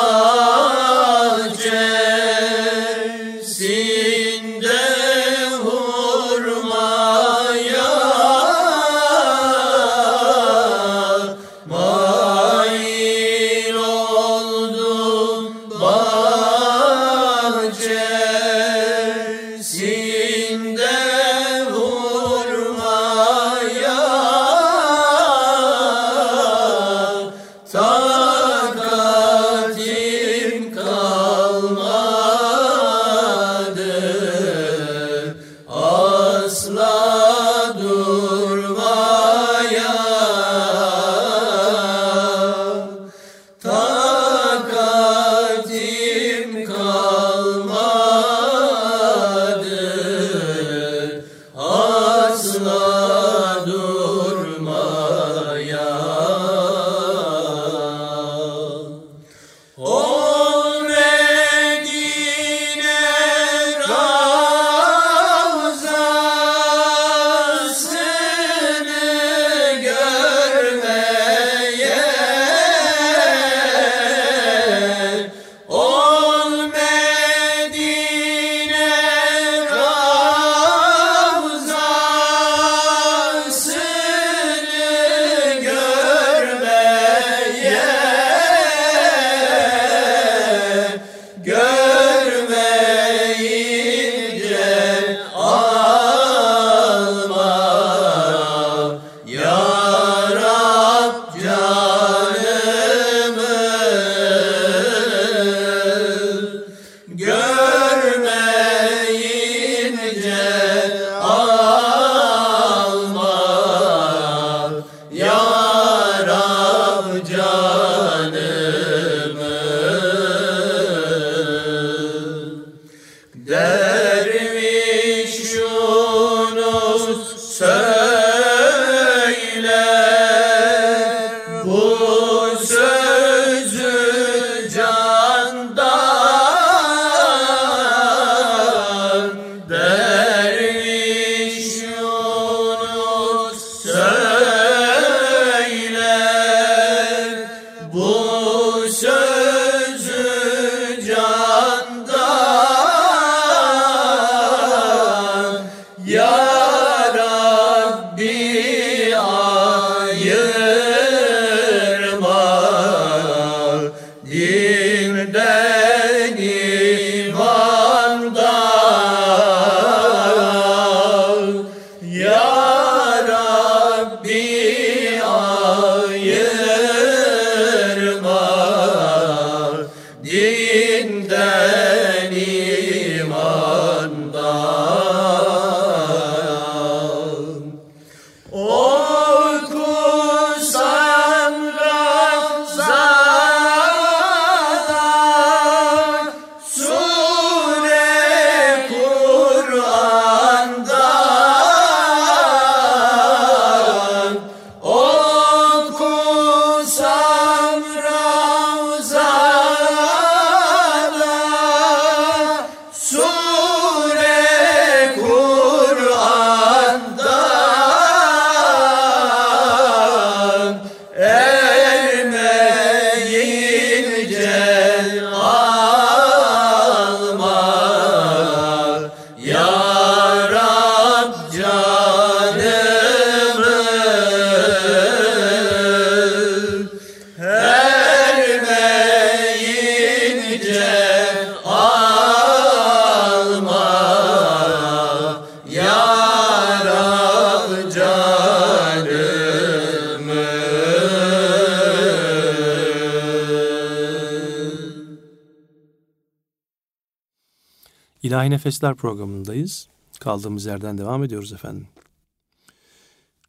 [258.26, 259.88] İlahi Nefesler programındayız.
[260.20, 261.88] Kaldığımız yerden devam ediyoruz efendim.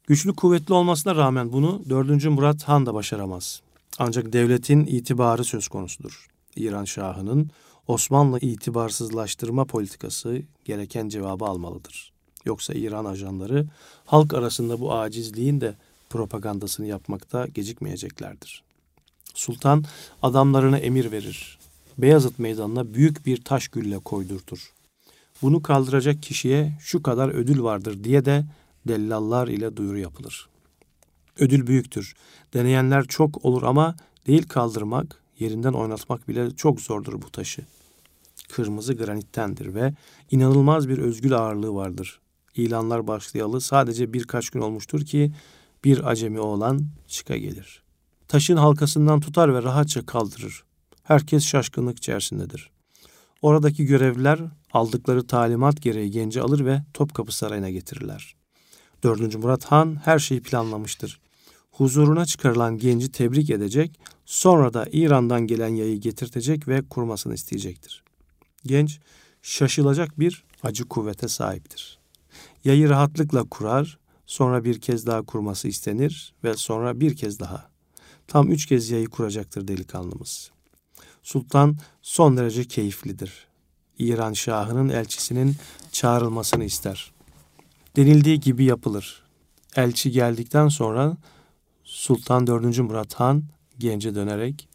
[0.07, 2.25] Güçlü kuvvetli olmasına rağmen bunu 4.
[2.25, 3.61] Murat Han da başaramaz.
[3.99, 6.27] Ancak devletin itibarı söz konusudur.
[6.55, 7.49] İran Şahı'nın
[7.87, 12.11] Osmanlı itibarsızlaştırma politikası gereken cevabı almalıdır.
[12.45, 13.65] Yoksa İran ajanları
[14.05, 15.75] halk arasında bu acizliğin de
[16.09, 18.63] propagandasını yapmakta gecikmeyeceklerdir.
[19.33, 19.85] Sultan
[20.21, 21.56] adamlarına emir verir.
[21.97, 24.73] Beyazıt Meydanı'na büyük bir taş gülle koydurtur.
[25.41, 28.45] Bunu kaldıracak kişiye şu kadar ödül vardır diye de
[28.87, 30.49] dellallar ile duyuru yapılır.
[31.39, 32.15] Ödül büyüktür.
[32.53, 33.95] Deneyenler çok olur ama
[34.27, 37.61] değil kaldırmak, yerinden oynatmak bile çok zordur bu taşı.
[38.51, 39.93] Kırmızı granittendir ve
[40.31, 42.19] inanılmaz bir özgül ağırlığı vardır.
[42.55, 45.31] İlanlar başlayalı sadece birkaç gün olmuştur ki
[45.83, 47.83] bir acemi oğlan çıka gelir.
[48.27, 50.66] Taşın halkasından tutar ve rahatça kaldırır.
[51.07, 52.69] Herkes şaşkınlık içerisindedir.
[53.41, 54.39] Oradaki görevliler
[54.73, 58.35] aldıkları talimat gereği genci alır ve Topkapı Sarayı'na getirirler.
[59.03, 59.35] 4.
[59.35, 61.19] Murat Han her şeyi planlamıştır.
[61.71, 68.03] Huzuruna çıkarılan genci tebrik edecek, sonra da İran'dan gelen yayı getirtecek ve kurmasını isteyecektir.
[68.65, 68.99] Genç
[69.41, 71.99] şaşılacak bir acı kuvvete sahiptir.
[72.63, 77.69] Yayı rahatlıkla kurar, sonra bir kez daha kurması istenir ve sonra bir kez daha.
[78.27, 80.56] Tam üç kez yayı kuracaktır delikanlımız.
[81.27, 83.47] Sultan son derece keyiflidir.
[83.99, 85.55] İran Şahı'nın elçisinin
[85.91, 87.11] çağrılmasını ister.
[87.95, 89.23] Denildiği gibi yapılır.
[89.75, 91.17] Elçi geldikten sonra
[91.83, 92.79] Sultan 4.
[92.79, 93.43] Murat Han
[93.79, 94.67] gence dönerek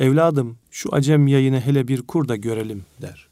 [0.00, 3.28] Evladım şu acem yayını hele bir kur da görelim der.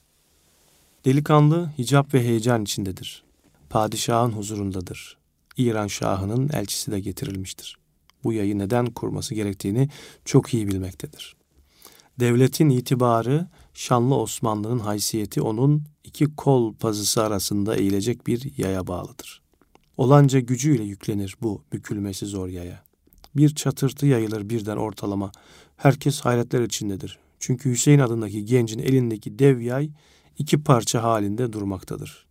[1.05, 3.24] Delikanlı hicap ve heyecan içindedir.
[3.70, 5.16] Padişahın huzurundadır.
[5.57, 7.78] İran Şahı'nın elçisi de getirilmiştir.
[8.24, 9.88] Bu yayı neden kurması gerektiğini
[10.24, 11.36] çok iyi bilmektedir.
[12.20, 19.42] Devletin itibarı, şanlı Osmanlı'nın haysiyeti onun iki kol pazısı arasında eğilecek bir yaya bağlıdır.
[19.96, 22.82] Olanca gücüyle yüklenir bu bükülmesi zor yaya.
[23.36, 25.32] Bir çatırtı yayılır birden ortalama.
[25.76, 27.18] Herkes hayretler içindedir.
[27.38, 29.90] Çünkü Hüseyin adındaki gencin elindeki dev yay
[30.38, 32.26] iki parça halinde durmaktadır.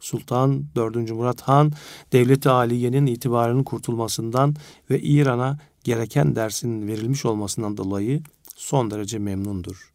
[0.00, 1.10] Sultan 4.
[1.10, 1.72] Murat Han,
[2.12, 4.56] devleti aliyenin itibarının kurtulmasından
[4.90, 8.22] ve İran'a gereken dersin verilmiş olmasından dolayı
[8.56, 9.92] son derece memnundur.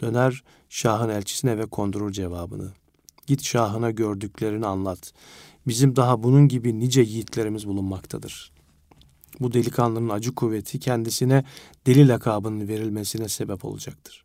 [0.00, 2.72] Döner Şah'ın elçisine ve kondurur cevabını.
[3.26, 5.12] Git Şah'ına gördüklerini anlat.
[5.66, 8.52] Bizim daha bunun gibi nice yiğitlerimiz bulunmaktadır.
[9.40, 11.44] Bu delikanlının acı kuvveti kendisine
[11.86, 14.24] deli lakabının verilmesine sebep olacaktır.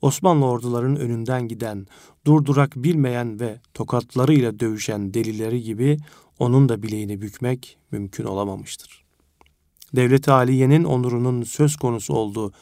[0.00, 1.86] Osmanlı ordularının önünden giden,
[2.26, 5.96] durdurak bilmeyen ve tokatlarıyla dövüşen delileri gibi
[6.38, 9.04] onun da bileğini bükmek mümkün olamamıştır.
[9.96, 12.52] Devlet-i Aliye'nin onurunun söz konusu olduğu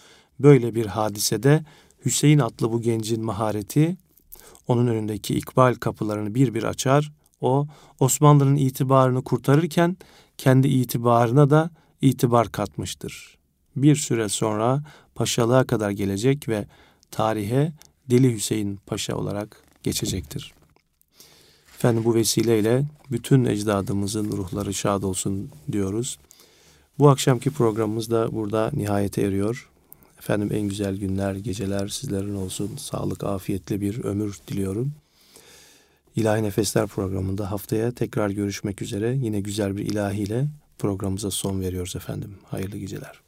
[0.41, 1.64] böyle bir hadisede
[2.05, 3.97] Hüseyin adlı bu gencin mahareti
[4.68, 7.12] onun önündeki ikbal kapılarını bir bir açar.
[7.41, 7.66] O
[8.01, 9.97] Osmanlı'nın itibarını kurtarırken
[10.39, 11.70] kendi itibarına da
[12.03, 13.39] itibar katmıştır.
[13.76, 14.82] Bir süre sonra
[15.14, 16.66] paşalığa kadar gelecek ve
[17.11, 17.72] tarihe
[18.11, 20.55] Deli Hüseyin Paşa olarak geçecektir.
[21.74, 26.18] Efendim bu vesileyle bütün ecdadımızın ruhları şad olsun diyoruz.
[26.99, 29.70] Bu akşamki programımız da burada nihayete eriyor.
[30.18, 32.76] Efendim en güzel günler, geceler sizlerin olsun.
[32.76, 34.92] Sağlık, afiyetli bir ömür diliyorum.
[36.16, 39.16] İlahi Nefesler programında haftaya tekrar görüşmek üzere.
[39.16, 40.46] Yine güzel bir ilahiyle
[40.78, 42.34] programımıza son veriyoruz efendim.
[42.44, 43.25] Hayırlı geceler.